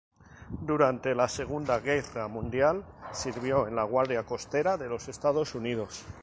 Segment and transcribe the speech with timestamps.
[0.61, 6.03] Durante la segunda guerra mundial sirvió en la Guardia Costera de los Estados Unidos.